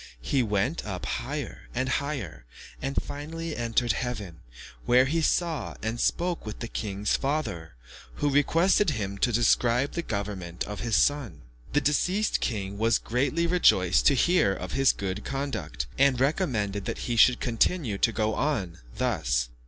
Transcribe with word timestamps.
He 0.23 0.41
went 0.41 0.83
up 0.83 1.05
higher 1.05 1.69
and 1.75 1.87
higher, 1.87 2.45
and 2.81 2.97
finally 2.99 3.55
entered 3.55 3.91
heaven, 3.91 4.39
where 4.87 5.05
he 5.05 5.21
saw 5.21 5.75
and 5.83 5.99
spoke 5.99 6.43
with 6.43 6.57
the 6.57 6.67
king's 6.67 7.15
father, 7.15 7.75
who 8.15 8.31
requested 8.31 8.89
him 8.89 9.19
to 9.19 9.31
describe 9.31 9.91
the 9.91 10.01
government 10.01 10.63
of 10.63 10.79
his 10.79 10.95
son. 10.95 11.43
The 11.73 11.81
deceased 11.81 12.39
king 12.39 12.79
was 12.79 12.97
greatly 12.97 13.45
rejoiced 13.45 14.07
to 14.07 14.15
hear 14.15 14.51
of 14.55 14.71
his 14.71 14.91
good 14.91 15.23
conduct, 15.23 15.85
and 15.99 16.19
recommended 16.19 16.85
that 16.85 16.97
he 17.05 17.15
should 17.15 17.39
continue 17.39 17.99
to 17.99 18.11
go 18.11 18.33
on 18.33 18.79
thus. 18.97 19.49